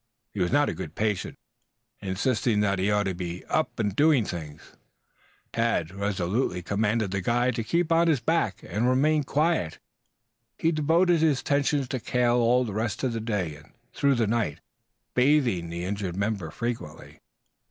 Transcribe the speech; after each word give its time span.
He 0.33 0.39
was 0.39 0.51
not 0.51 0.67
a 0.67 0.73
good 0.73 0.95
patient, 0.95 1.37
insisting 2.01 2.61
that 2.61 2.79
he 2.79 2.89
ought 2.89 3.03
to 3.03 3.13
be 3.13 3.45
up 3.45 3.77
and 3.77 3.95
doing. 3.95 4.25
Tad 5.53 5.91
resolutely 5.91 6.63
commanded 6.63 7.11
the 7.11 7.21
guide 7.21 7.53
to 7.53 7.63
keep 7.63 7.91
on 7.91 8.07
his 8.07 8.19
back 8.19 8.63
and 8.67 8.89
remain 8.89 9.23
quiet. 9.23 9.77
He 10.57 10.71
devoted 10.71 11.21
his 11.21 11.41
attention 11.41 11.85
to 11.85 11.99
Cale 11.99 12.37
all 12.37 12.63
the 12.65 12.73
rest 12.73 13.03
of 13.03 13.13
the 13.13 13.21
day 13.21 13.53
and 13.55 13.73
through 13.93 14.15
the 14.15 14.25
night, 14.25 14.59
bathing 15.13 15.69
the 15.69 15.83
injured 15.83 16.15
member 16.17 16.49
frequently. 16.49 17.19